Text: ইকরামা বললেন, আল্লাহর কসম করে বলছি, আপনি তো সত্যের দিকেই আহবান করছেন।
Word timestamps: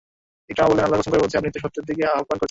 ইকরামা 0.49 0.67
বললেন, 0.69 0.85
আল্লাহর 0.85 1.01
কসম 1.01 1.11
করে 1.13 1.23
বলছি, 1.23 1.37
আপনি 1.39 1.49
তো 1.53 1.59
সত্যের 1.63 1.85
দিকেই 1.89 2.07
আহবান 2.11 2.21
করছেন। 2.31 2.39